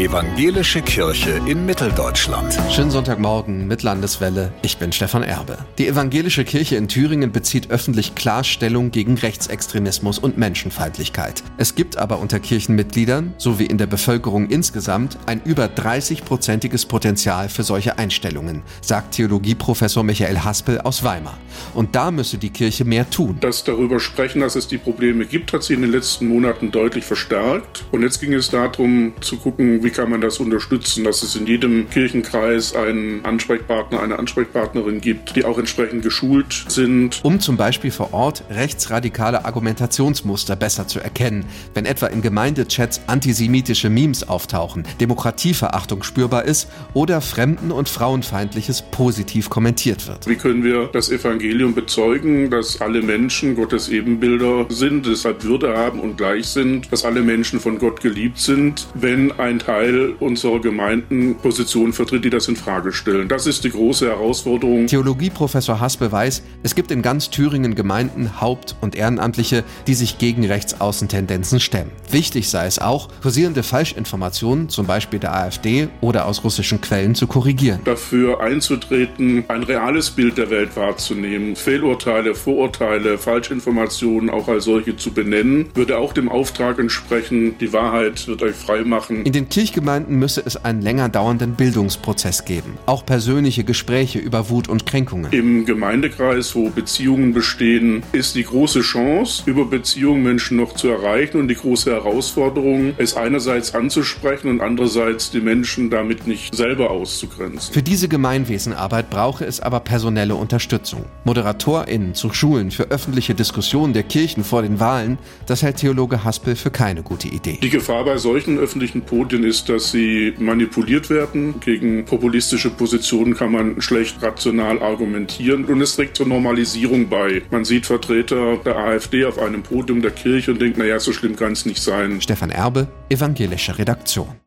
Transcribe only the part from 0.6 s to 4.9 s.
Kirche in Mitteldeutschland. Schönen Sonntagmorgen mit Landeswelle. Ich